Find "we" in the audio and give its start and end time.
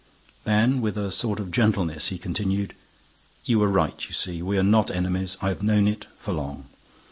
4.41-4.57